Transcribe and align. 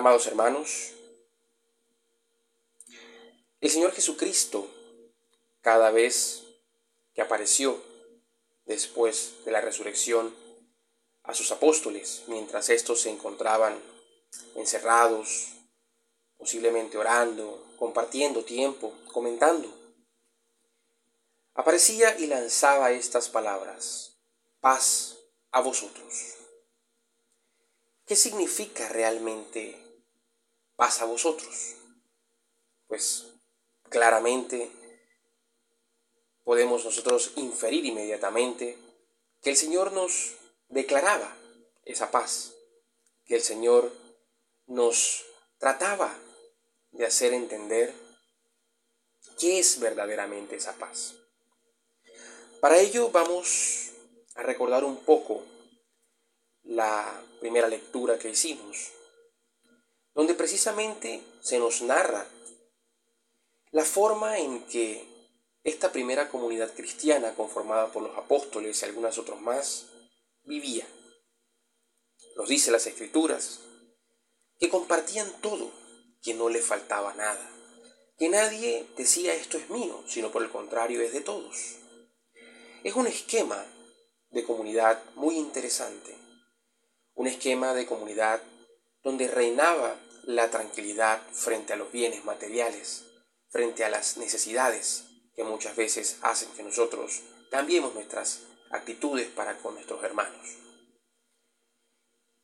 Amados 0.00 0.26
hermanos, 0.28 0.92
el 3.60 3.70
Señor 3.70 3.92
Jesucristo, 3.92 4.66
cada 5.60 5.90
vez 5.90 6.42
que 7.12 7.20
apareció 7.20 7.78
después 8.64 9.44
de 9.44 9.50
la 9.52 9.60
resurrección 9.60 10.34
a 11.24 11.34
sus 11.34 11.52
apóstoles, 11.52 12.22
mientras 12.28 12.70
éstos 12.70 13.02
se 13.02 13.10
encontraban 13.10 13.78
encerrados, 14.54 15.48
posiblemente 16.38 16.96
orando, 16.96 17.62
compartiendo 17.78 18.42
tiempo, 18.42 18.94
comentando, 19.12 19.70
aparecía 21.52 22.18
y 22.18 22.26
lanzaba 22.26 22.92
estas 22.92 23.28
palabras, 23.28 24.16
paz 24.60 25.18
a 25.50 25.60
vosotros. 25.60 26.36
¿Qué 28.06 28.16
significa 28.16 28.88
realmente 28.88 29.89
paz 30.80 31.02
a 31.02 31.04
vosotros? 31.04 31.76
Pues 32.86 33.26
claramente 33.90 34.70
podemos 36.42 36.86
nosotros 36.86 37.32
inferir 37.36 37.84
inmediatamente 37.84 38.78
que 39.42 39.50
el 39.50 39.56
Señor 39.56 39.92
nos 39.92 40.36
declaraba 40.70 41.36
esa 41.84 42.10
paz, 42.10 42.54
que 43.26 43.34
el 43.34 43.42
Señor 43.42 43.92
nos 44.68 45.26
trataba 45.58 46.16
de 46.92 47.04
hacer 47.04 47.34
entender 47.34 47.94
qué 49.38 49.58
es 49.58 49.80
verdaderamente 49.80 50.56
esa 50.56 50.72
paz. 50.78 51.14
Para 52.62 52.78
ello 52.78 53.10
vamos 53.10 53.90
a 54.34 54.42
recordar 54.42 54.84
un 54.84 54.96
poco 55.04 55.44
la 56.62 57.22
primera 57.38 57.68
lectura 57.68 58.18
que 58.18 58.30
hicimos, 58.30 58.92
donde 60.14 60.34
precisamente 60.34 61.22
se 61.40 61.58
nos 61.58 61.82
narra 61.82 62.26
la 63.70 63.84
forma 63.84 64.38
en 64.38 64.64
que 64.64 65.06
esta 65.62 65.92
primera 65.92 66.28
comunidad 66.28 66.72
cristiana, 66.74 67.34
conformada 67.34 67.92
por 67.92 68.02
los 68.02 68.16
apóstoles 68.16 68.80
y 68.80 68.84
algunos 68.84 69.18
otros 69.18 69.40
más, 69.40 69.86
vivía. 70.44 70.86
Nos 72.36 72.48
dice 72.48 72.70
las 72.70 72.86
escrituras 72.86 73.60
que 74.58 74.68
compartían 74.68 75.30
todo, 75.40 75.70
que 76.22 76.34
no 76.34 76.48
le 76.48 76.60
faltaba 76.60 77.14
nada, 77.14 77.50
que 78.18 78.28
nadie 78.28 78.86
decía 78.96 79.34
esto 79.34 79.58
es 79.58 79.70
mío, 79.70 80.02
sino 80.06 80.30
por 80.30 80.42
el 80.42 80.50
contrario 80.50 81.00
es 81.02 81.12
de 81.12 81.20
todos. 81.20 81.76
Es 82.82 82.94
un 82.94 83.06
esquema 83.06 83.64
de 84.30 84.44
comunidad 84.44 85.02
muy 85.14 85.36
interesante, 85.36 86.16
un 87.14 87.26
esquema 87.26 87.74
de 87.74 87.86
comunidad 87.86 88.42
donde 89.02 89.28
reinaba 89.28 89.96
la 90.24 90.50
tranquilidad 90.50 91.22
frente 91.32 91.72
a 91.72 91.76
los 91.76 91.90
bienes 91.92 92.24
materiales, 92.24 93.04
frente 93.48 93.84
a 93.84 93.88
las 93.88 94.16
necesidades 94.16 95.04
que 95.34 95.44
muchas 95.44 95.76
veces 95.76 96.18
hacen 96.22 96.50
que 96.52 96.62
nosotros 96.62 97.22
cambiemos 97.50 97.94
nuestras 97.94 98.42
actitudes 98.70 99.28
para 99.28 99.56
con 99.58 99.74
nuestros 99.74 100.02
hermanos. 100.04 100.56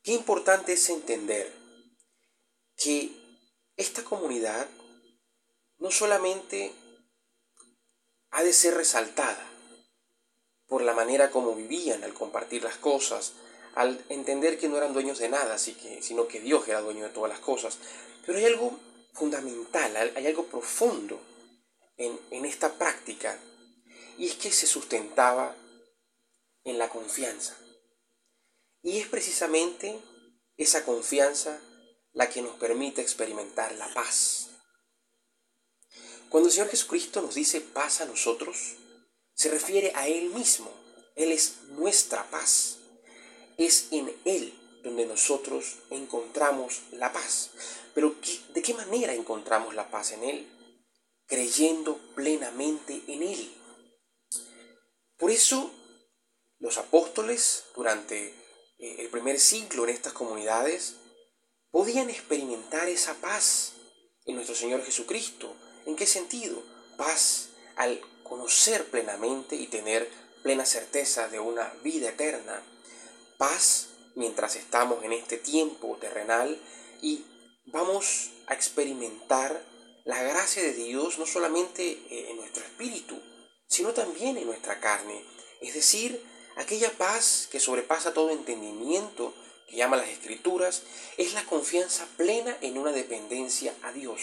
Qué 0.03 0.13
importante 0.13 0.75
es 0.75 0.89
entender 0.89 1.53
que 2.77 3.11
esta 3.77 4.05
comunidad 4.05 4.67
no 5.79 5.91
solamente 5.91 6.73
ha 8.31 8.43
de 8.43 8.53
ser 8.53 8.75
resaltada 8.75 9.45
por 10.67 10.83
la 10.83 10.95
manera 10.95 11.31
como 11.31 11.55
vivían 11.55 12.03
al 12.05 12.15
compartir 12.15 12.63
las 12.63 12.77
cosas, 12.77 13.33
al 13.77 14.03
entender 14.09 14.59
que 14.59 14.69
no 14.69 14.79
eran 14.79 14.95
dueños 14.95 15.19
de 15.19 15.29
nada, 15.29 15.59
sino 15.59 16.27
que 16.27 16.41
Dios 16.41 16.67
era 16.67 16.81
dueño 16.81 17.05
de 17.05 17.11
todas 17.11 17.31
las 17.31 17.41
cosas. 17.41 17.79
Pero 18.25 18.39
hay 18.39 18.47
algo 18.47 18.81
fundamental, 19.13 19.95
hay 20.17 20.27
algo 20.27 20.47
profundo 20.47 21.21
en, 21.99 22.19
en 22.31 22.47
esta 22.47 22.73
práctica, 22.73 23.39
y 24.17 24.27
es 24.29 24.35
que 24.35 24.51
se 24.51 24.67
sustentaba 24.67 25.55
en 26.65 26.79
la 26.79 26.89
confianza. 26.89 27.55
Y 28.83 28.99
es 28.99 29.09
precisamente 29.09 30.01
esa 30.57 30.85
confianza 30.87 31.61
la 32.15 32.31
que 32.31 32.41
nos 32.41 32.57
permite 32.57 33.03
experimentar 33.03 33.75
la 33.75 33.93
paz. 33.93 34.49
Cuando 36.31 36.49
el 36.49 36.53
Señor 36.53 36.71
Jesucristo 36.71 37.21
nos 37.21 37.35
dice 37.35 37.61
paz 37.61 38.01
a 38.01 38.07
nosotros, 38.07 38.77
se 39.35 39.51
refiere 39.51 39.93
a 39.95 40.09
Él 40.09 40.31
mismo. 40.31 40.73
Él 41.15 41.31
es 41.31 41.63
nuestra 41.69 42.25
paz. 42.31 42.79
Es 43.57 43.89
en 43.91 44.15
Él 44.25 44.53
donde 44.83 45.07
nosotros 45.07 45.77
encontramos 45.91 46.83
la 46.93 47.13
paz. 47.13 47.51
Pero 47.95 48.15
¿de 48.55 48.63
qué 48.63 48.75
manera 48.75 49.15
encontramos 49.15 49.75
la 49.75 49.91
paz 49.91 50.13
en 50.13 50.23
Él? 50.23 50.47
Creyendo 51.27 51.99
plenamente 52.15 53.03
en 53.09 53.23
Él. 53.23 53.53
Por 55.17 55.31
eso 55.31 55.71
los 56.59 56.79
apóstoles 56.79 57.65
durante 57.75 58.29
eh, 58.79 58.97
el 58.99 59.09
primer 59.09 59.41
siglo 59.41 59.85
en 59.85 59.91
estas 59.91 60.13
comunidades 60.13 60.97
podían 61.71 62.11
experimentar 62.11 62.89
esa 62.89 63.15
paz 63.15 63.73
en 64.25 64.35
nuestro 64.35 64.55
Señor 64.55 64.85
Jesucristo. 64.85 65.55
¿En 65.87 65.97
qué 65.97 66.07
sentido? 66.07 66.63
Paz 66.97 67.49
al 67.77 68.01
conocer 68.23 68.87
plenamente 68.91 69.57
y 69.57 69.67
tener 69.67 70.11
plena 70.43 70.65
certeza 70.65 71.29
de 71.29 71.41
una 71.41 71.73
vida 71.83 72.11
eterna. 72.11 72.63
Paz 73.37 73.89
mientras 74.15 74.57
estamos 74.57 75.05
en 75.05 75.13
este 75.13 75.37
tiempo 75.37 75.97
terrenal 76.01 76.59
y 77.03 77.25
vamos 77.67 78.31
a 78.47 78.55
experimentar 78.55 79.63
la 80.05 80.23
gracia 80.23 80.63
de 80.63 80.73
Dios 80.73 81.19
no 81.19 81.27
solamente 81.27 81.91
eh, 82.11 82.31
en 82.31 82.37
nuestro 82.37 82.65
espíritu, 82.65 83.21
sino 83.67 83.93
también 83.93 84.37
en 84.37 84.47
nuestra 84.47 84.81
carne. 84.81 85.25
Es 85.61 85.75
decir, 85.75 86.25
aquella 86.57 86.91
paz 86.93 87.49
que 87.51 87.61
sobrepasa 87.61 88.15
todo 88.15 88.31
entendimiento, 88.31 89.35
que 89.69 89.77
llama 89.77 89.97
las 89.97 90.09
escrituras, 90.09 90.83
es 91.17 91.35
la 91.35 91.45
confianza 91.45 92.07
plena 92.17 92.57
en 92.61 92.79
una 92.79 92.93
dependencia 92.93 93.75
a 93.83 93.93
Dios. 93.93 94.21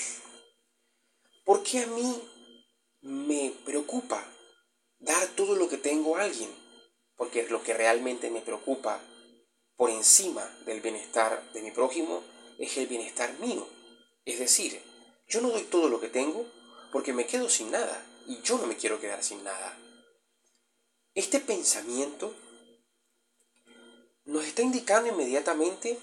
¿Por 1.44 1.64
qué 1.64 1.80
a 1.80 1.88
mí 1.88 2.22
me 3.02 3.54
preocupa 3.66 4.26
dar 5.00 5.28
todo 5.36 5.56
lo 5.56 5.68
que 5.68 5.78
tengo 5.78 6.16
a 6.16 6.22
alguien, 6.22 6.50
porque 7.24 7.48
lo 7.48 7.64
que 7.64 7.74
realmente 7.74 8.30
me 8.30 8.42
preocupa 8.42 9.00
por 9.78 9.90
encima 9.90 10.44
del 10.66 10.82
bienestar 10.82 11.42
de 11.54 11.62
mi 11.62 11.72
prójimo 11.72 12.22
es 12.60 12.76
el 12.76 12.86
bienestar 12.88 13.40
mío. 13.40 13.66
Es 14.26 14.40
decir, 14.40 14.82
yo 15.30 15.40
no 15.40 15.50
doy 15.50 15.64
todo 15.64 15.88
lo 15.88 16.02
que 16.02 16.10
tengo 16.10 16.46
porque 16.92 17.14
me 17.14 17.26
quedo 17.26 17.48
sin 17.48 17.72
nada 17.72 18.06
y 18.28 18.42
yo 18.42 18.58
no 18.58 18.68
me 18.68 18.76
quiero 18.76 19.00
quedar 19.00 19.24
sin 19.24 19.42
nada. 19.42 19.80
Este 21.16 21.40
pensamiento 21.40 22.36
nos 24.26 24.44
está 24.44 24.62
indicando 24.62 25.08
inmediatamente 25.08 25.98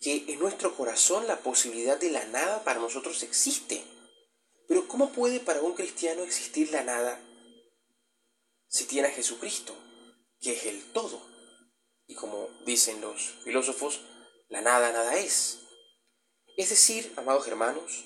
que 0.00 0.24
en 0.28 0.38
nuestro 0.38 0.74
corazón 0.74 1.26
la 1.26 1.40
posibilidad 1.40 2.00
de 2.00 2.12
la 2.12 2.24
nada 2.28 2.64
para 2.64 2.80
nosotros 2.80 3.22
existe. 3.22 3.84
Pero 4.68 4.88
¿cómo 4.88 5.12
puede 5.12 5.38
para 5.38 5.60
un 5.60 5.74
cristiano 5.74 6.22
existir 6.22 6.72
la 6.72 6.82
nada 6.82 7.20
si 8.68 8.86
tiene 8.86 9.08
a 9.08 9.10
Jesucristo, 9.10 9.76
que 10.42 10.52
es 10.52 10.66
el 10.66 10.84
todo? 10.92 11.22
Y 12.06 12.14
como 12.14 12.50
dicen 12.66 13.00
los 13.00 13.22
filósofos, 13.44 14.00
la 14.48 14.60
nada 14.60 14.92
nada 14.92 15.16
es. 15.16 15.60
Es 16.58 16.68
decir, 16.68 17.10
amados 17.16 17.46
hermanos, 17.46 18.04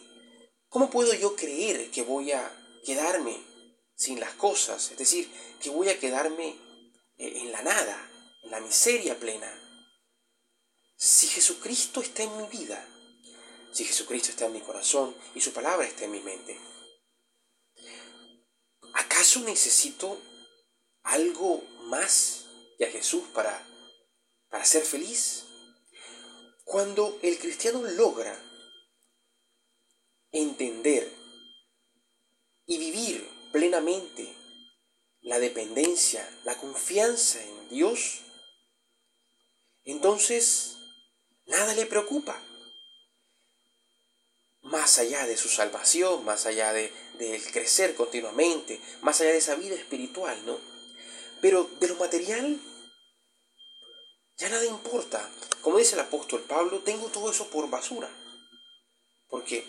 ¿cómo 0.69 0.91
puedo 0.91 1.13
yo 1.15 1.35
creer 1.35 1.91
que 1.91 2.03
voy 2.03 2.31
a 2.31 2.53
quedarme 2.85 3.37
sin 3.97 4.21
las 4.21 4.35
cosas? 4.35 4.93
Es 4.93 4.99
decir, 4.99 5.29
que 5.61 5.71
voy 5.71 5.89
a 5.89 5.99
quedarme 5.99 6.51
eh, 7.17 7.41
en 7.41 7.51
la 7.51 7.63
nada, 7.63 8.11
en 8.45 8.51
la 8.53 8.61
miseria 8.61 9.19
plena. 9.19 9.53
Si 10.97 11.27
Jesucristo 11.27 12.01
está 12.01 12.23
en 12.23 12.37
mi 12.37 12.47
vida, 12.47 12.87
si 13.73 13.85
Jesucristo 13.85 14.31
está 14.31 14.47
en 14.47 14.53
mi 14.53 14.61
corazón 14.61 15.15
y 15.35 15.41
su 15.41 15.53
palabra 15.53 15.87
está 15.87 16.05
en 16.05 16.13
mi 16.13 16.21
mente? 16.21 16.59
¿Acaso 18.95 19.41
necesito 19.41 20.19
algo 21.03 21.63
más 21.87 22.47
que 22.79 22.87
a 22.87 22.91
Jesús 22.91 23.25
para, 23.35 23.67
para 24.49 24.65
ser 24.65 24.83
feliz? 24.83 25.45
Cuando 26.65 27.19
el 27.23 27.39
cristiano 27.39 27.83
logra 27.83 28.37
entender 30.33 31.11
y 32.67 32.79
vivir 32.79 33.29
plenamente 33.53 34.35
la 35.21 35.39
dependencia, 35.39 36.29
la 36.45 36.57
confianza 36.57 37.43
en 37.43 37.69
Dios, 37.69 38.21
entonces 39.85 40.77
nada 41.47 41.75
le 41.75 41.87
preocupa 41.87 42.43
más 44.67 44.99
allá 44.99 45.27
de 45.27 45.37
su 45.37 45.49
salvación, 45.49 46.25
más 46.25 46.47
allá 46.47 46.73
de, 46.73 46.93
crecer 47.53 47.95
continuamente, 47.95 48.81
más 49.01 49.21
allá 49.21 49.31
de 49.31 49.39
esa 49.39 49.55
vida 49.55 49.75
espiritual, 49.75 50.45
¿no? 50.45 50.76
Pero 51.47 51.63
de 51.79 51.87
lo 51.87 51.95
material 51.95 52.61
ya 54.37 54.49
nada 54.49 54.65
importa. 54.65 55.31
Como 55.61 55.79
dice 55.79 55.95
el 55.95 56.01
apóstol 56.01 56.41
Pablo, 56.43 56.81
tengo 56.81 57.07
todo 57.07 57.31
eso 57.31 57.49
por 57.51 57.71
basura. 57.71 58.11
porque 59.29 59.65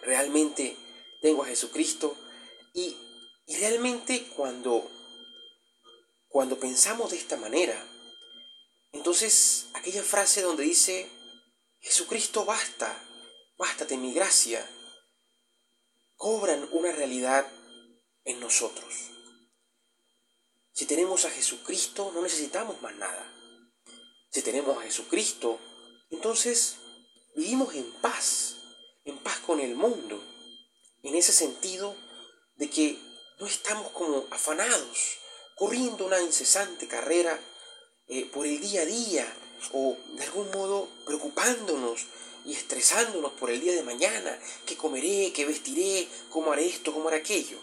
realmente 0.00 0.74
tengo 1.20 1.42
a 1.42 1.48
Jesucristo 1.48 2.16
y, 2.72 2.96
y 3.44 3.56
realmente 3.58 4.26
cuando, 4.34 4.90
cuando 6.28 6.58
pensamos 6.58 7.10
de 7.10 7.18
esta 7.18 7.36
manera, 7.36 7.86
entonces 8.92 9.68
aquella 9.74 10.02
frase 10.02 10.40
donde 10.40 10.62
dice, 10.62 11.10
Jesucristo 11.80 12.46
basta, 12.46 12.88
bástate 13.58 13.98
mi 13.98 14.14
gracia, 14.14 14.66
cobran 16.16 16.66
una 16.72 16.90
realidad 16.90 17.46
en 18.24 18.40
nosotros. 18.40 19.19
Si 20.72 20.86
tenemos 20.86 21.24
a 21.24 21.30
Jesucristo, 21.30 22.10
no 22.14 22.22
necesitamos 22.22 22.80
más 22.82 22.94
nada. 22.96 23.32
Si 24.30 24.42
tenemos 24.42 24.78
a 24.78 24.82
Jesucristo, 24.82 25.58
entonces 26.10 26.76
vivimos 27.34 27.74
en 27.74 27.90
paz, 28.00 28.56
en 29.04 29.18
paz 29.18 29.38
con 29.40 29.60
el 29.60 29.74
mundo, 29.74 30.22
en 31.02 31.14
ese 31.14 31.32
sentido 31.32 31.96
de 32.56 32.70
que 32.70 32.98
no 33.38 33.46
estamos 33.46 33.90
como 33.92 34.26
afanados, 34.30 35.18
corriendo 35.56 36.06
una 36.06 36.20
incesante 36.20 36.86
carrera 36.86 37.38
eh, 38.06 38.26
por 38.26 38.46
el 38.46 38.60
día 38.60 38.82
a 38.82 38.86
día 38.86 39.36
o 39.72 39.96
de 40.16 40.24
algún 40.24 40.50
modo 40.50 40.88
preocupándonos 41.06 42.06
y 42.44 42.52
estresándonos 42.52 43.32
por 43.32 43.50
el 43.50 43.60
día 43.60 43.74
de 43.74 43.82
mañana, 43.82 44.38
qué 44.66 44.76
comeré, 44.76 45.32
qué 45.32 45.44
vestiré, 45.44 46.08
cómo 46.30 46.52
haré 46.52 46.66
esto, 46.66 46.92
cómo 46.92 47.08
haré 47.08 47.18
aquello. 47.18 47.58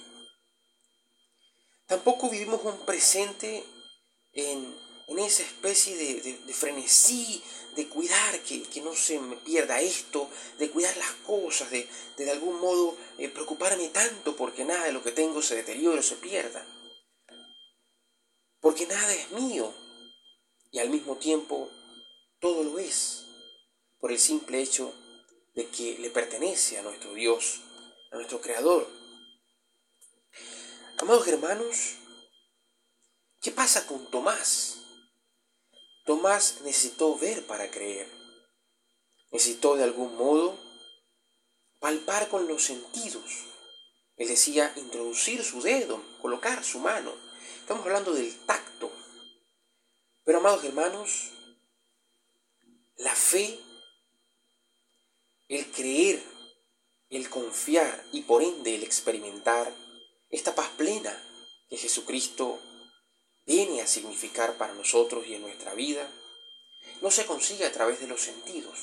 Tampoco 1.87 2.29
vivimos 2.29 2.61
un 2.65 2.85
presente 2.85 3.63
en, 4.33 4.75
esa 5.19 5.43
especie 5.43 5.95
de, 5.95 6.53
frenesí, 6.53 7.41
de 7.75 7.87
cuidar 7.87 8.39
que, 8.41 8.81
no 8.81 8.93
se 8.93 9.19
me 9.19 9.37
pierda 9.37 9.79
esto, 9.81 10.29
de 10.59 10.69
cuidar 10.69 10.95
las 10.97 11.11
cosas, 11.25 11.71
de 11.71 11.87
de, 12.17 12.29
algún 12.29 12.59
modo 12.59 12.95
eh, 13.17 13.29
preocuparme 13.29 13.87
tanto 13.89 14.35
porque 14.35 14.65
nada 14.65 14.85
de 14.85 14.91
lo 14.91 15.01
que 15.01 15.11
tengo 15.11 15.41
se 15.41 15.55
deteriore 15.55 15.99
o 15.99 16.03
se 16.03 16.17
pierda. 16.17 16.65
Porque 18.59 18.85
nada 18.85 19.13
es 19.13 19.31
mío 19.31 19.73
y 20.71 20.79
al 20.79 20.89
mismo 20.89 21.15
tiempo 21.15 21.69
todo 22.39 22.63
lo 22.63 22.79
es 22.79 23.25
por 23.99 24.11
el 24.11 24.19
simple 24.19 24.61
hecho 24.61 24.93
de 25.55 25.67
que 25.67 25.97
le 25.99 26.09
pertenece 26.09 26.77
a 26.77 26.83
nuestro 26.83 27.13
Dios, 27.13 27.61
a 28.11 28.15
nuestro 28.17 28.41
Creador. 28.41 28.96
Amados 30.99 31.27
hermanos, 31.27 31.95
¿qué 33.39 33.51
pasa 33.51 33.85
con 33.85 34.09
Tomás? 34.09 34.77
Tomás 36.05 36.61
necesitó 36.63 37.15
ver 37.19 37.45
para 37.45 37.69
creer. 37.69 38.09
Necesitó 39.31 39.75
de 39.75 39.83
algún 39.83 40.15
modo 40.15 40.57
palpar 41.79 42.29
con 42.29 42.47
los 42.47 42.63
sentidos. 42.63 43.45
Él 44.15 44.27
decía 44.27 44.73
introducir 44.75 45.44
su 45.44 45.61
dedo, 45.61 46.03
colocar 46.19 46.63
su 46.63 46.79
mano. 46.79 47.13
Estamos 47.59 47.85
hablando 47.85 48.13
del 48.13 48.35
tacto. 48.47 48.91
Pero 50.23 50.39
amados 50.39 50.63
hermanos, 50.63 51.29
la 52.95 53.13
fe 53.13 53.59
el 55.47 55.71
creer, 55.71 56.23
el 57.09 57.29
confiar 57.29 58.03
y 58.11 58.21
por 58.21 58.41
ende 58.41 58.73
el 58.75 58.83
experimentar 58.83 59.71
esta 60.29 60.56
paz 60.56 60.69
plena 60.77 61.24
que 61.69 61.77
Jesucristo 61.77 62.59
viene 63.45 63.81
a 63.81 63.88
significar 63.88 64.57
para 64.57 64.74
nosotros 64.74 65.25
y 65.27 65.35
en 65.35 65.41
nuestra 65.41 65.74
vida, 65.74 66.09
no 67.01 67.12
se 67.12 67.25
consigue 67.25 67.65
a 67.65 67.71
través 67.71 68.00
de 68.00 68.07
los 68.07 68.21
sentidos, 68.21 68.77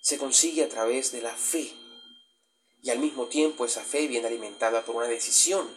se 0.00 0.18
consigue 0.18 0.64
a 0.64 0.68
través 0.68 1.12
de 1.12 1.22
la 1.22 1.36
fe. 1.36 1.72
Y 2.82 2.88
al 2.88 2.98
mismo 2.98 3.26
tiempo 3.26 3.66
esa 3.66 3.84
fe 3.84 4.06
viene 4.06 4.26
alimentada 4.26 4.84
por 4.84 4.96
una 4.96 5.06
decisión, 5.06 5.68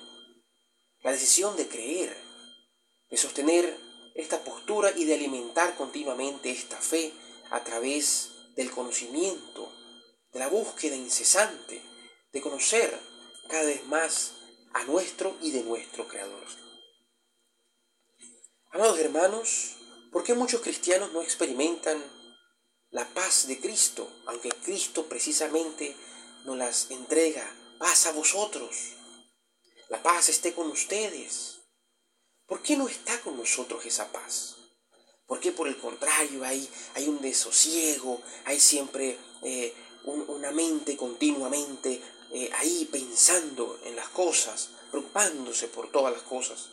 la 1.01 1.11
decisión 1.11 1.57
de 1.57 1.67
creer, 1.67 2.17
de 3.09 3.17
sostener 3.17 3.77
esta 4.15 4.43
postura 4.43 4.93
y 4.95 5.03
de 5.03 5.15
alimentar 5.15 5.75
continuamente 5.75 6.51
esta 6.51 6.77
fe 6.77 7.11
a 7.49 7.63
través 7.63 8.31
del 8.55 8.71
conocimiento, 8.71 9.69
de 10.31 10.39
la 10.39 10.47
búsqueda 10.47 10.95
incesante, 10.95 11.81
de 12.31 12.41
conocer 12.41 12.97
cada 13.47 13.65
vez 13.65 13.85
más 13.87 14.33
a 14.73 14.83
nuestro 14.85 15.37
y 15.41 15.51
de 15.51 15.63
nuestro 15.63 16.07
Creador. 16.07 16.45
Amados 18.71 18.97
hermanos, 18.99 19.75
¿por 20.11 20.23
qué 20.23 20.33
muchos 20.33 20.61
cristianos 20.61 21.13
no 21.13 21.21
experimentan 21.21 22.03
la 22.89 23.07
paz 23.13 23.47
de 23.47 23.59
Cristo, 23.59 24.09
aunque 24.25 24.49
Cristo 24.49 25.05
precisamente 25.05 25.95
nos 26.45 26.57
las 26.57 26.89
entrega? 26.91 27.47
Paz 27.77 28.07
a 28.07 28.11
vosotros. 28.13 28.93
La 29.89 30.01
paz 30.01 30.29
esté 30.29 30.53
con 30.53 30.71
ustedes. 30.71 31.59
¿Por 32.47 32.61
qué 32.63 32.75
no 32.75 32.87
está 32.87 33.19
con 33.21 33.37
nosotros 33.37 33.85
esa 33.85 34.11
paz? 34.11 34.55
Porque 35.27 35.51
por 35.51 35.67
el 35.67 35.77
contrario 35.77 36.43
hay, 36.43 36.67
hay 36.95 37.07
un 37.07 37.21
desosiego, 37.21 38.21
hay 38.45 38.59
siempre 38.59 39.17
eh, 39.43 39.73
una 40.05 40.51
mente 40.51 40.97
continuamente 40.97 42.01
eh, 42.33 42.49
ahí 42.53 42.87
pensando 42.91 43.79
en 43.85 43.95
las 43.95 44.09
cosas, 44.09 44.71
preocupándose 44.91 45.67
por 45.67 45.91
todas 45.91 46.11
las 46.11 46.23
cosas. 46.23 46.69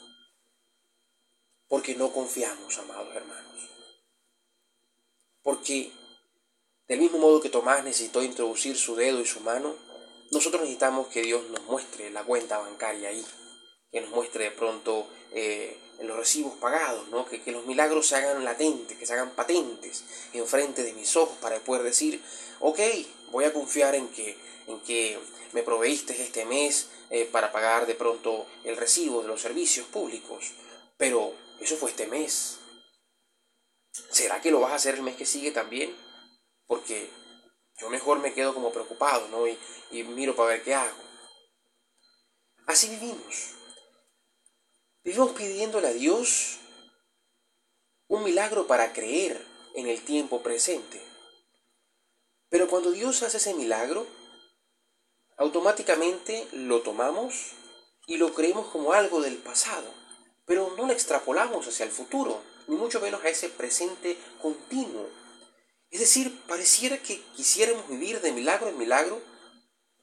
Porque 1.68 1.94
no 1.94 2.12
confiamos, 2.12 2.78
amados 2.78 3.14
hermanos. 3.14 3.68
Porque 5.42 5.92
del 6.90 6.98
mismo 6.98 7.18
modo 7.18 7.40
que 7.40 7.50
Tomás 7.50 7.84
necesitó 7.84 8.20
introducir 8.20 8.76
su 8.76 8.96
dedo 8.96 9.20
y 9.20 9.24
su 9.24 9.38
mano, 9.40 9.76
nosotros 10.32 10.62
necesitamos 10.62 11.06
que 11.06 11.22
Dios 11.22 11.48
nos 11.50 11.62
muestre 11.64 12.10
la 12.10 12.24
cuenta 12.24 12.58
bancaria 12.58 13.10
ahí, 13.10 13.24
que 13.92 14.00
nos 14.00 14.10
muestre 14.10 14.44
de 14.44 14.50
pronto 14.50 15.06
eh, 15.30 15.78
los 16.00 16.16
recibos 16.16 16.54
pagados, 16.54 17.06
¿no? 17.08 17.26
que, 17.26 17.42
que, 17.42 17.52
los 17.52 17.64
milagros 17.66 18.08
se 18.08 18.16
hagan 18.16 18.44
latentes, 18.44 18.98
que 18.98 19.06
se 19.06 19.12
hagan 19.12 19.30
patentes 19.36 20.04
enfrente 20.32 20.82
de 20.82 20.92
mis 20.94 21.14
ojos 21.14 21.36
para 21.40 21.60
poder 21.60 21.84
decir, 21.84 22.20
ok, 22.58 22.80
voy 23.30 23.44
a 23.44 23.52
confiar 23.52 23.94
en 23.94 24.08
que, 24.08 24.36
en 24.72 24.80
que 24.80 25.18
me 25.52 25.62
proveíste 25.62 26.20
este 26.20 26.44
mes 26.44 26.88
eh, 27.10 27.26
para 27.26 27.52
pagar 27.52 27.86
de 27.86 27.94
pronto 27.94 28.46
el 28.64 28.76
recibo 28.76 29.22
de 29.22 29.28
los 29.28 29.40
servicios 29.40 29.86
públicos, 29.86 30.52
pero 30.96 31.34
eso 31.60 31.76
fue 31.76 31.90
este 31.90 32.06
mes. 32.06 32.58
¿Será 34.10 34.40
que 34.40 34.50
lo 34.50 34.60
vas 34.60 34.72
a 34.72 34.76
hacer 34.76 34.94
el 34.94 35.02
mes 35.02 35.16
que 35.16 35.26
sigue 35.26 35.50
también? 35.50 35.94
Porque 36.66 37.10
yo 37.78 37.90
mejor 37.90 38.20
me 38.20 38.32
quedo 38.32 38.54
como 38.54 38.72
preocupado, 38.72 39.28
¿no? 39.28 39.46
Y, 39.46 39.58
y 39.90 40.04
miro 40.04 40.36
para 40.36 40.50
ver 40.50 40.62
qué 40.62 40.74
hago. 40.74 41.02
Así 42.66 42.88
vivimos. 42.88 43.54
Vivimos 45.02 45.32
pidiéndole 45.32 45.88
a 45.88 45.92
Dios 45.92 46.58
un 48.06 48.22
milagro 48.22 48.66
para 48.66 48.92
creer 48.92 49.44
en 49.74 49.86
el 49.86 50.02
tiempo 50.04 50.42
presente. 50.42 51.00
Pero 52.48 52.68
cuando 52.68 52.90
Dios 52.90 53.22
hace 53.22 53.38
ese 53.38 53.54
milagro, 53.54 54.06
automáticamente 55.40 56.46
lo 56.52 56.82
tomamos 56.82 57.52
y 58.06 58.18
lo 58.18 58.34
creemos 58.34 58.66
como 58.66 58.92
algo 58.92 59.22
del 59.22 59.38
pasado, 59.38 59.90
pero 60.44 60.74
no 60.76 60.86
lo 60.86 60.92
extrapolamos 60.92 61.66
hacia 61.66 61.86
el 61.86 61.90
futuro, 61.90 62.42
ni 62.68 62.76
mucho 62.76 63.00
menos 63.00 63.24
a 63.24 63.30
ese 63.30 63.48
presente 63.48 64.18
continuo. 64.42 65.08
Es 65.90 66.00
decir, 66.00 66.42
pareciera 66.46 66.98
que 66.98 67.22
quisiéramos 67.36 67.88
vivir 67.88 68.20
de 68.20 68.32
milagro 68.32 68.68
en 68.68 68.76
milagro 68.76 69.22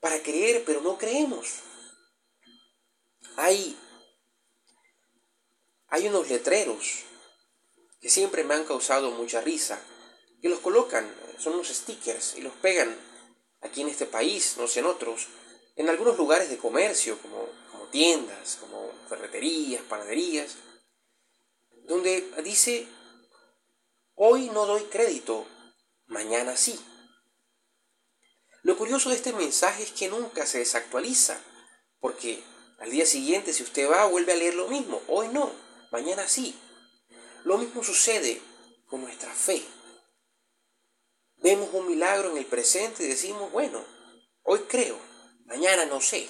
para 0.02 0.24
creer, 0.24 0.64
pero 0.66 0.82
no 0.82 0.98
creemos. 0.98 1.48
Hay 3.36 3.78
hay 5.90 6.08
unos 6.08 6.28
letreros 6.30 7.04
que 8.02 8.10
siempre 8.10 8.44
me 8.44 8.56
han 8.56 8.66
causado 8.66 9.12
mucha 9.12 9.42
risa, 9.42 9.80
que 10.42 10.50
los 10.50 10.60
colocan, 10.60 11.14
son 11.38 11.54
unos 11.54 11.68
stickers 11.68 12.36
y 12.38 12.42
los 12.42 12.54
pegan 12.54 12.98
aquí 13.62 13.82
en 13.82 13.90
este 13.90 14.06
país, 14.06 14.56
no 14.58 14.68
sé 14.68 14.80
en 14.80 14.86
otros, 14.86 15.28
en 15.76 15.90
algunos 15.90 16.18
lugares 16.18 16.50
de 16.50 16.58
comercio, 16.58 17.20
como, 17.22 17.48
como 17.72 17.86
tiendas, 17.88 18.58
como 18.60 18.92
ferreterías, 19.08 19.82
panaderías, 19.84 20.56
donde 21.86 22.22
dice, 22.44 22.88
hoy 24.16 24.50
no 24.50 24.66
doy 24.66 24.84
crédito, 24.84 25.46
mañana 26.08 26.58
sí. 26.58 26.80
Lo 28.64 28.78
curioso 28.78 29.10
de 29.10 29.16
este 29.16 29.34
mensaje 29.34 29.84
es 29.84 29.92
que 29.92 30.10
nunca 30.10 30.46
se 30.46 30.60
desactualiza, 30.60 31.40
porque 32.00 32.44
al 32.80 32.92
día 32.92 33.06
siguiente 33.06 33.54
si 33.54 33.64
usted 33.64 33.90
va 33.90 34.06
vuelve 34.08 34.34
a 34.34 34.36
leer 34.36 34.56
lo 34.56 34.68
mismo, 34.68 35.02
hoy 35.08 35.30
no 35.30 35.52
mañana 35.92 36.28
sí. 36.28 36.56
Lo 37.44 37.58
mismo 37.58 37.84
sucede 37.84 38.42
con 38.88 39.02
nuestra 39.02 39.34
fe. 39.34 39.64
Vemos 41.38 41.70
un 41.74 41.88
milagro 41.88 42.32
en 42.32 42.38
el 42.38 42.46
presente 42.46 43.04
y 43.04 43.08
decimos, 43.08 43.52
bueno, 43.52 43.84
hoy 44.44 44.60
creo, 44.68 45.00
mañana 45.46 45.86
no 45.86 46.02
sé. 46.02 46.28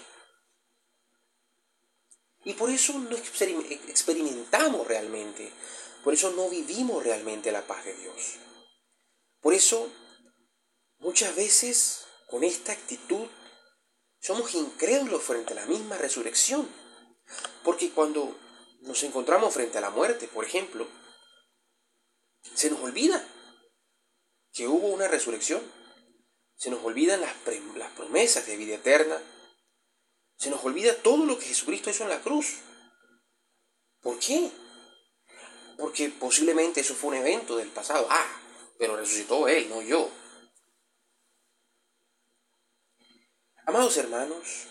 Y 2.44 2.54
por 2.54 2.70
eso 2.70 2.94
no 2.94 3.16
experimentamos 3.16 4.88
realmente, 4.88 5.52
por 6.04 6.14
eso 6.14 6.32
no 6.32 6.50
vivimos 6.50 7.04
realmente 7.04 7.52
la 7.52 7.66
paz 7.66 7.84
de 7.86 7.94
Dios. 7.94 8.36
Por 9.42 9.54
eso 9.54 9.90
muchas 11.00 11.36
veces 11.36 12.06
con 12.28 12.44
esta 12.44 12.72
actitud 12.72 13.28
somos 14.20 14.54
incrédulos 14.56 15.24
frente 15.24 15.54
a 15.54 15.58
la 15.58 15.66
misma 15.66 15.98
resurrección. 15.98 16.68
Porque 17.64 17.92
cuando 17.92 18.38
nos 18.82 19.04
encontramos 19.04 19.54
frente 19.54 19.78
a 19.78 19.82
la 19.82 19.90
muerte, 19.90 20.28
por 20.28 20.46
ejemplo, 20.46 20.88
se 22.54 22.70
nos 22.70 22.80
olvida 22.82 23.26
que 24.58 24.68
hubo 24.68 24.88
una 24.88 25.08
resurrección. 25.08 25.62
Se 26.56 26.72
nos 26.72 26.84
olvidan 26.84 27.22
las, 27.22 27.34
promesas 27.96 28.48
de 28.48 28.58
vida 28.58 28.76
eterna. 28.76 29.22
Se 30.36 30.50
nos 30.50 30.64
olvida 30.66 30.96
todo 30.96 31.26
lo 31.26 31.38
que 31.38 31.46
Jesucristo 31.46 31.92
hizo 31.92 32.04
en 32.04 32.10
la 32.10 32.22
cruz. 32.22 32.56
¿Por 34.02 34.18
qué? 34.18 34.52
Porque 35.78 36.10
posiblemente 36.10 36.82
eso 36.82 36.96
fue 36.96 37.12
un 37.12 37.18
evento 37.18 37.56
del 37.56 37.70
pasado. 37.70 38.08
Ah, 38.10 38.42
pero 38.80 38.98
resucitó 38.98 39.48
Él, 39.48 39.70
no 39.70 39.84
yo. 39.84 40.10
Amados 43.68 43.96
hermanos, 43.98 44.66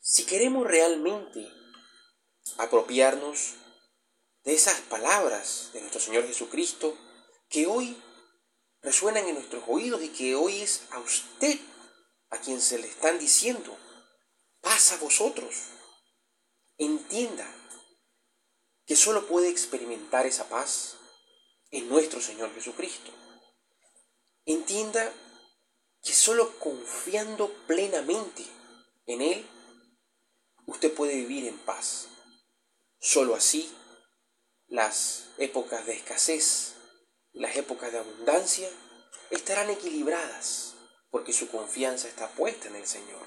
si 0.00 0.26
queremos 0.26 0.66
realmente 0.66 1.48
apropiarnos 2.58 3.54
de 4.42 4.52
esas 4.52 4.80
palabras 4.82 5.70
de 5.72 5.80
nuestro 5.80 6.00
Señor 6.00 6.26
Jesucristo 6.26 6.98
que 7.48 7.66
hoy 7.66 7.96
resuenan 8.82 9.26
en 9.26 9.34
nuestros 9.34 9.64
oídos 9.66 10.02
y 10.02 10.08
que 10.08 10.34
hoy 10.34 10.60
es 10.60 10.82
a 10.90 10.98
usted 10.98 11.58
a 12.30 12.38
quien 12.38 12.60
se 12.60 12.78
le 12.78 12.88
están 12.88 13.18
diciendo, 13.18 13.76
pasa 14.60 14.96
a 14.96 14.98
vosotros, 14.98 15.54
entienda 16.78 17.46
que 18.86 18.96
solo 18.96 19.26
puede 19.26 19.48
experimentar 19.48 20.26
esa 20.26 20.48
paz 20.48 20.96
en 21.70 21.88
nuestro 21.88 22.20
Señor 22.20 22.52
Jesucristo. 22.54 23.10
Entienda 24.44 25.12
que 26.02 26.12
solo 26.12 26.58
confiando 26.58 27.50
plenamente 27.66 28.44
en 29.06 29.22
Él, 29.22 29.46
usted 30.66 30.92
puede 30.92 31.14
vivir 31.14 31.46
en 31.46 31.58
paz. 31.58 32.08
Solo 33.00 33.34
así, 33.34 33.72
las 34.66 35.26
épocas 35.38 35.86
de 35.86 35.94
escasez 35.94 36.74
las 37.34 37.56
épocas 37.56 37.92
de 37.92 37.98
abundancia 37.98 38.68
estarán 39.30 39.68
equilibradas 39.70 40.74
porque 41.10 41.32
su 41.32 41.48
confianza 41.48 42.08
está 42.08 42.28
puesta 42.28 42.68
en 42.68 42.76
el 42.76 42.86
Señor. 42.86 43.26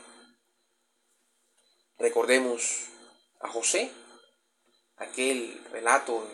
Recordemos 1.98 2.86
a 3.42 3.50
José, 3.50 3.92
aquel 4.96 5.64
relato 5.72 6.28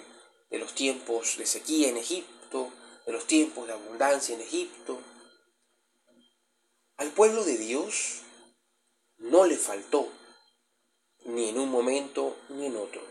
de 0.50 0.60
los 0.60 0.74
tiempos 0.76 1.38
de 1.38 1.46
sequía 1.46 1.90
en 1.90 1.98
Egipto, 1.98 2.72
de 3.06 3.12
los 3.12 3.26
tiempos 3.28 3.68
de 3.68 3.74
abundancia 3.74 4.36
en 4.36 4.42
Egipto, 4.42 5.02
al 6.98 7.12
pueblo 7.12 7.44
de 7.44 7.58
Dios 7.58 8.22
no 9.18 9.46
le 9.46 9.58
faltó, 9.58 10.10
ni 11.26 11.50
en 11.50 11.58
un 11.58 11.70
momento 11.70 12.38
ni 12.50 12.68
en 12.68 12.78
otro. 12.78 13.02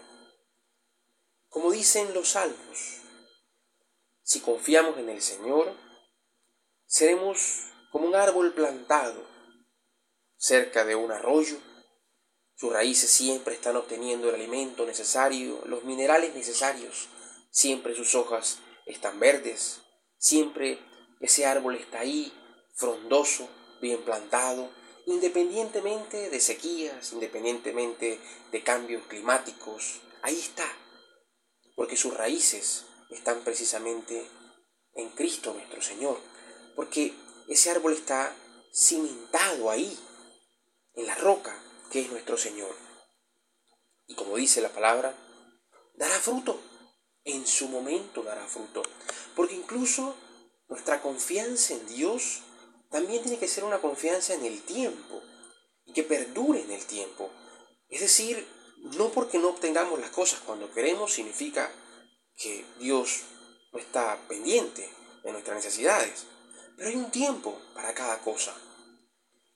Como 1.48 1.72
dicen 1.72 2.14
los 2.14 2.30
salmos, 2.30 3.01
si 4.32 4.40
confiamos 4.40 4.96
en 4.96 5.10
el 5.10 5.20
Señor, 5.20 5.76
seremos 6.86 7.64
como 7.90 8.06
un 8.06 8.14
árbol 8.14 8.54
plantado 8.54 9.22
cerca 10.38 10.86
de 10.86 10.94
un 10.94 11.12
arroyo. 11.12 11.58
Sus 12.56 12.72
raíces 12.72 13.10
siempre 13.10 13.54
están 13.54 13.76
obteniendo 13.76 14.30
el 14.30 14.36
alimento 14.36 14.86
necesario, 14.86 15.60
los 15.66 15.84
minerales 15.84 16.34
necesarios. 16.34 17.10
Siempre 17.50 17.94
sus 17.94 18.14
hojas 18.14 18.60
están 18.86 19.20
verdes. 19.20 19.82
Siempre 20.16 20.78
ese 21.20 21.44
árbol 21.44 21.74
está 21.74 22.00
ahí, 22.00 22.32
frondoso, 22.74 23.50
bien 23.82 24.02
plantado, 24.02 24.70
independientemente 25.04 26.30
de 26.30 26.40
sequías, 26.40 27.12
independientemente 27.12 28.18
de 28.50 28.62
cambios 28.62 29.06
climáticos, 29.08 30.00
ahí 30.22 30.38
está, 30.38 30.74
porque 31.76 31.98
sus 31.98 32.14
raíces 32.14 32.86
están 33.14 33.40
precisamente 33.44 34.26
en 34.94 35.08
Cristo 35.10 35.52
nuestro 35.54 35.82
Señor, 35.82 36.18
porque 36.76 37.14
ese 37.48 37.70
árbol 37.70 37.92
está 37.92 38.34
cimentado 38.74 39.70
ahí, 39.70 39.98
en 40.94 41.06
la 41.06 41.14
roca 41.14 41.54
que 41.90 42.00
es 42.00 42.10
nuestro 42.10 42.36
Señor. 42.36 42.74
Y 44.06 44.14
como 44.14 44.36
dice 44.36 44.60
la 44.60 44.70
palabra, 44.70 45.14
dará 45.94 46.14
fruto, 46.18 46.60
en 47.24 47.46
su 47.46 47.68
momento 47.68 48.22
dará 48.22 48.46
fruto, 48.46 48.82
porque 49.36 49.54
incluso 49.54 50.16
nuestra 50.68 51.00
confianza 51.00 51.74
en 51.74 51.86
Dios 51.86 52.40
también 52.90 53.22
tiene 53.22 53.38
que 53.38 53.48
ser 53.48 53.64
una 53.64 53.80
confianza 53.80 54.34
en 54.34 54.44
el 54.44 54.62
tiempo 54.62 55.22
y 55.84 55.92
que 55.92 56.02
perdure 56.02 56.62
en 56.62 56.70
el 56.70 56.84
tiempo. 56.84 57.30
Es 57.88 58.00
decir, 58.00 58.46
no 58.96 59.10
porque 59.10 59.38
no 59.38 59.50
obtengamos 59.50 60.00
las 60.00 60.10
cosas 60.10 60.40
cuando 60.40 60.70
queremos 60.72 61.12
significa 61.12 61.70
que 62.36 62.64
Dios 62.78 63.22
no 63.72 63.78
está 63.78 64.18
pendiente 64.28 64.88
de 65.22 65.32
nuestras 65.32 65.56
necesidades, 65.56 66.24
pero 66.76 66.88
hay 66.88 66.96
un 66.96 67.10
tiempo 67.10 67.60
para 67.74 67.94
cada 67.94 68.20
cosa. 68.20 68.54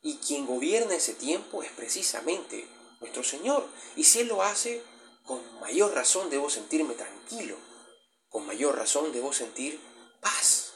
Y 0.02 0.18
quien 0.18 0.46
gobierna 0.46 0.94
ese 0.94 1.14
tiempo 1.14 1.62
es 1.62 1.72
precisamente 1.72 2.68
nuestro 3.00 3.24
Señor. 3.24 3.66
Y 3.96 4.04
si 4.04 4.20
Él 4.20 4.28
lo 4.28 4.42
hace, 4.42 4.82
con 5.24 5.42
mayor 5.60 5.92
razón 5.92 6.30
debo 6.30 6.48
sentirme 6.50 6.94
tranquilo, 6.94 7.56
con 8.28 8.46
mayor 8.46 8.76
razón 8.76 9.12
debo 9.12 9.32
sentir 9.32 9.80
paz. 10.20 10.72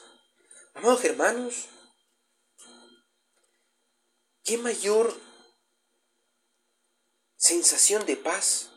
Amados 0.73 1.03
hermanos, 1.05 1.69
¿Qué 4.43 4.57
mayor 4.57 5.15
sensación 7.37 8.05
de 8.05 8.17
paz 8.17 8.69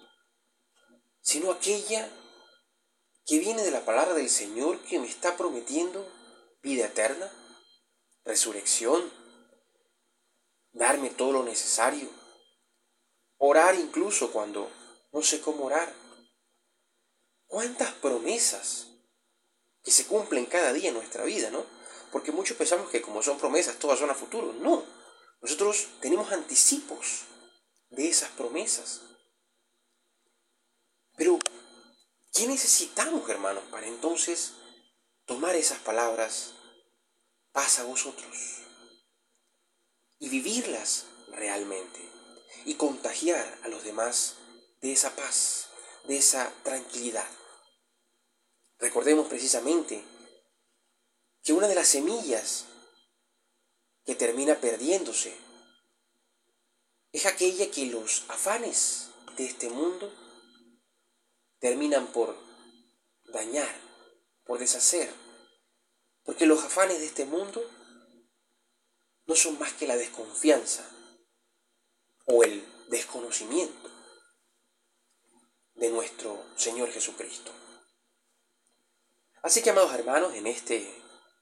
sino 1.21 1.50
aquella 1.50 2.11
que 3.26 3.38
viene 3.38 3.62
de 3.62 3.71
la 3.71 3.85
palabra 3.85 4.14
del 4.14 4.28
Señor 4.28 4.81
que 4.81 4.99
me 4.99 5.07
está 5.07 5.37
prometiendo 5.37 6.07
vida 6.62 6.87
eterna, 6.87 7.31
resurrección, 8.25 9.11
darme 10.73 11.11
todo 11.11 11.33
lo 11.33 11.45
necesario, 11.45 12.09
orar 13.38 13.75
incluso 13.75 14.33
cuando 14.33 14.71
no 15.12 15.23
sé 15.23 15.40
cómo 15.40 15.66
orar? 15.66 15.95
¿Cuántas 17.47 17.93
promesas 17.93 18.88
que 19.85 19.93
se 19.93 20.07
cumplen 20.07 20.47
cada 20.47 20.73
día 20.73 20.88
en 20.88 20.95
nuestra 20.95 21.25
vida, 21.25 21.50
¿no? 21.50 21.64
Porque 22.11 22.33
muchos 22.33 22.57
pensamos 22.57 22.90
que 22.90 23.00
como 23.00 23.23
son 23.23 23.38
promesas, 23.38 23.78
todas 23.78 23.99
son 23.99 24.11
a 24.11 24.14
futuro. 24.14 24.52
No, 24.54 24.85
nosotros 25.40 25.88
tenemos 26.00 26.33
anticipos 26.33 27.23
de 27.90 28.09
esas 28.09 28.31
promesas. 28.31 29.02
Pero, 31.16 31.38
¿qué 32.35 32.49
necesitamos, 32.49 33.29
hermanos, 33.31 33.62
para 33.71 33.87
entonces 33.87 34.55
tomar 35.25 35.55
esas 35.55 35.79
palabras, 35.79 36.55
paz 37.53 37.79
a 37.79 37.85
vosotros, 37.85 38.37
y 40.19 40.29
vivirlas 40.29 41.07
realmente, 41.29 42.00
y 42.64 42.75
contagiar 42.75 43.61
a 43.62 43.69
los 43.69 43.85
demás 43.85 44.35
de 44.81 44.93
esa 44.93 45.14
paz, 45.14 45.69
de 46.09 46.19
esa 46.19 46.53
tranquilidad? 46.64 47.29
Recordemos 48.79 49.29
precisamente 49.29 50.05
que 51.45 51.53
una 51.53 51.69
de 51.69 51.76
las 51.76 51.88
semillas 51.88 52.64
que 54.05 54.17
termina 54.17 54.57
perdiéndose 54.57 55.37
es 57.12 57.26
aquella 57.26 57.71
que 57.71 57.87
los 57.87 58.25
afanes 58.29 59.11
de 59.37 59.47
este 59.47 59.71
mundo 59.71 60.12
terminan 61.64 62.09
por 62.09 62.37
dañar, 63.33 63.75
por 64.44 64.59
deshacer, 64.59 65.11
porque 66.23 66.44
los 66.44 66.62
afanes 66.62 66.99
de 66.99 67.06
este 67.06 67.25
mundo 67.25 67.64
no 69.25 69.35
son 69.35 69.59
más 69.59 69.73
que 69.73 69.87
la 69.87 69.97
desconfianza 69.97 70.87
o 72.26 72.44
el 72.44 72.62
desconocimiento 72.90 73.90
de 75.76 75.88
nuestro 75.88 76.44
Señor 76.54 76.90
Jesucristo. 76.90 77.50
Así 79.42 79.62
que, 79.62 79.71
amados 79.71 79.94
hermanos, 79.94 80.35
en 80.35 80.47
este 80.47 80.87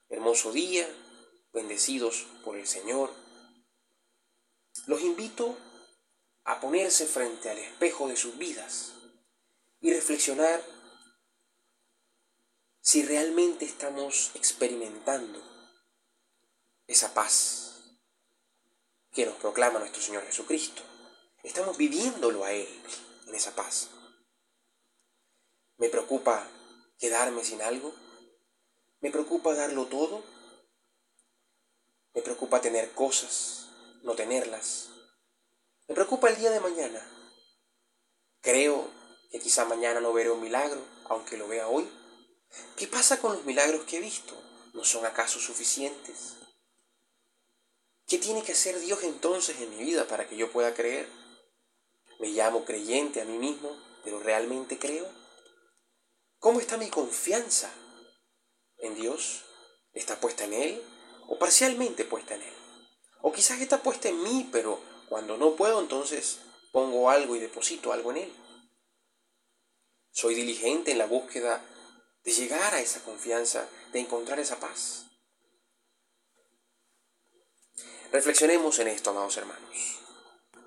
hermoso 0.07 0.53
día, 0.53 0.87
bendecidos 1.51 2.27
por 2.45 2.55
el 2.55 2.65
Señor, 2.65 3.13
los 4.87 5.01
invito 5.01 5.57
a 6.45 6.61
ponerse 6.61 7.07
frente 7.07 7.49
al 7.49 7.57
espejo 7.57 8.07
de 8.07 8.15
sus 8.15 8.37
vidas 8.37 8.93
y 9.83 9.93
reflexionar 9.93 10.63
si 12.79 13.03
realmente 13.05 13.65
estamos 13.65 14.31
experimentando 14.33 15.39
esa 16.87 17.13
paz 17.13 17.99
que 19.11 19.25
nos 19.27 19.35
proclama 19.35 19.79
nuestro 19.79 20.01
Señor 20.01 20.23
Jesucristo. 20.25 20.81
Estamos 21.43 21.77
viviéndolo 21.77 22.45
a 22.45 22.53
Él 22.53 22.67
en 23.27 23.35
esa 23.35 23.53
paz. 23.53 23.89
¿Me 25.77 25.89
preocupa 25.89 26.47
quedarme 26.97 27.43
sin 27.43 27.61
algo? 27.61 27.93
¿Me 29.01 29.11
preocupa 29.11 29.53
darlo 29.53 29.85
todo? 29.85 30.23
preocupa 32.23 32.61
tener 32.61 32.91
cosas, 32.91 33.67
no 34.03 34.15
tenerlas. 34.15 34.89
Me 35.87 35.95
preocupa 35.95 36.29
el 36.29 36.37
día 36.37 36.51
de 36.51 36.59
mañana. 36.59 37.05
Creo 38.41 38.89
que 39.33 39.39
quizá 39.39 39.65
mañana 39.65 39.99
no 39.99 40.13
veré 40.13 40.29
un 40.29 40.41
milagro, 40.41 40.79
aunque 41.05 41.37
lo 41.37 41.47
vea 41.47 41.67
hoy. 41.67 41.89
¿Qué 42.77 42.85
pasa 42.85 43.19
con 43.19 43.33
los 43.33 43.43
milagros 43.45 43.83
que 43.85 43.97
he 43.97 43.99
visto? 43.99 44.39
¿No 44.73 44.85
son 44.85 45.07
acaso 45.07 45.39
suficientes? 45.39 46.35
¿Qué 48.05 48.19
tiene 48.19 48.43
que 48.43 48.51
hacer 48.51 48.79
Dios 48.79 49.01
entonces 49.01 49.59
en 49.59 49.75
mi 49.75 49.85
vida 49.85 50.07
para 50.07 50.27
que 50.29 50.37
yo 50.37 50.51
pueda 50.51 50.75
creer? 50.75 51.09
¿Me 52.19 52.27
llamo 52.27 52.63
creyente 52.63 53.21
a 53.21 53.25
mí 53.25 53.39
mismo, 53.39 53.75
pero 54.03 54.19
realmente 54.19 54.77
creo? 54.77 55.09
¿Cómo 56.37 56.59
está 56.59 56.77
mi 56.77 56.91
confianza 56.91 57.73
en 58.77 58.93
Dios? 58.93 59.45
¿Está 59.93 60.19
puesta 60.19 60.43
en 60.43 60.53
Él 60.53 60.83
o 61.27 61.39
parcialmente 61.39 62.05
puesta 62.05 62.35
en 62.35 62.43
Él? 62.43 62.53
O 63.23 63.33
quizás 63.33 63.59
está 63.61 63.81
puesta 63.81 64.09
en 64.09 64.21
mí, 64.21 64.47
pero 64.51 64.79
cuando 65.09 65.37
no 65.37 65.55
puedo 65.55 65.79
entonces 65.79 66.37
pongo 66.71 67.09
algo 67.09 67.35
y 67.35 67.39
deposito 67.39 67.91
algo 67.91 68.11
en 68.11 68.17
Él. 68.17 68.42
Soy 70.13 70.35
diligente 70.35 70.91
en 70.91 70.99
la 70.99 71.07
búsqueda 71.07 71.61
de 72.23 72.31
llegar 72.31 72.75
a 72.75 72.79
esa 72.79 73.03
confianza, 73.03 73.67
de 73.91 73.99
encontrar 73.99 74.39
esa 74.39 74.59
paz. 74.59 75.07
Reflexionemos 78.11 78.77
en 78.77 78.89
esto, 78.89 79.09
amados 79.09 79.35
hermanos. 79.37 80.02